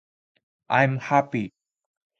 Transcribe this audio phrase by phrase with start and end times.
[0.69, 1.53] i'm happy